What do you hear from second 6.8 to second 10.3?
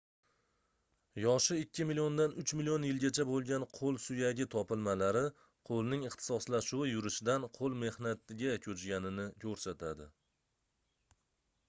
yurishdan qoʻl mehnatiga koʻchganini koʻrsatadi